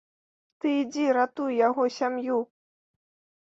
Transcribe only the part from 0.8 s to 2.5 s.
ідзі, ратуй яго сям'ю.